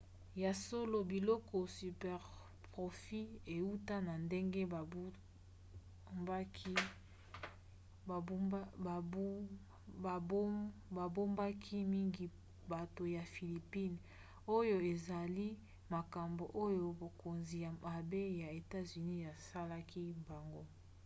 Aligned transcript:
ya 0.43 0.51
solo 0.67 0.97
biloko 1.11 1.57
superprofits 1.77 3.35
euta 3.55 3.95
na 4.07 4.13
ndenge 4.25 4.61
babubaki 10.95 11.77
mingi 11.93 12.25
bato 12.71 13.03
ya 13.15 13.23
philippines 13.33 14.01
oyo 14.57 14.77
ezali 14.91 15.47
makambo 15.93 16.43
oyo 16.65 16.85
bokonzi 16.99 17.57
mabe 17.85 18.21
ya 18.41 18.47
etats-unis 18.59 19.25
esalaki 19.35 20.03
bango 20.27 20.63